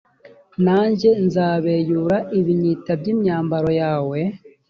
[0.65, 4.19] nanjye nzabeyura ibinyita by imyambaro yawe